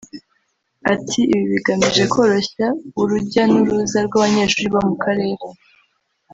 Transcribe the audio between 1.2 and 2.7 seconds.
"Ibi bigamije koroshya